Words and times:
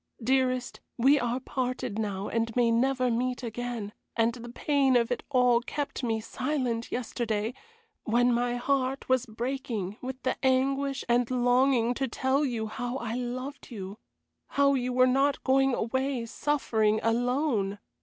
Dearest, 0.23 0.79
we 0.97 1.19
are 1.19 1.39
parted 1.39 1.99
now 1.99 2.27
and 2.27 2.55
may 2.55 2.71
never 2.71 3.11
meet 3.11 3.43
again, 3.43 3.93
and 4.17 4.33
the 4.33 4.49
pain 4.49 4.95
of 4.95 5.11
it 5.11 5.21
all 5.29 5.61
kept 5.61 6.01
me 6.01 6.19
silent 6.19 6.91
yesterday, 6.91 7.53
when 8.03 8.33
my 8.33 8.55
heart 8.55 9.07
was 9.07 9.27
breaking 9.27 9.97
with 10.01 10.19
the 10.23 10.43
anguish 10.43 11.05
and 11.07 11.29
longing 11.29 11.93
to 11.93 12.07
tell 12.07 12.43
you 12.43 12.65
how 12.65 12.97
I 12.97 13.13
loved 13.13 13.69
you, 13.69 13.99
how 14.47 14.73
you 14.73 14.91
were 14.91 15.05
not 15.05 15.43
going 15.43 15.75
away 15.75 16.25
suffering 16.25 16.99
alone. 17.03 17.77